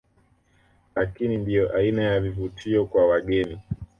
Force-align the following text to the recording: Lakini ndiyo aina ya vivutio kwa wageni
Lakini 0.95 1.37
ndiyo 1.37 1.75
aina 1.77 2.01
ya 2.03 2.19
vivutio 2.19 2.85
kwa 2.85 3.07
wageni 3.07 3.59